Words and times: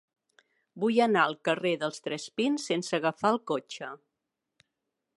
Vull 0.83 0.97
anar 1.07 1.25
al 1.25 1.35
carrer 1.49 1.75
dels 1.83 2.03
Tres 2.07 2.27
Pins 2.41 2.67
sense 2.73 3.01
agafar 3.01 3.33
el 3.37 3.41
cotxe. 3.53 3.95